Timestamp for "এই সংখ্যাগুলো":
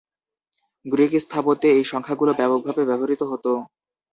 1.71-2.31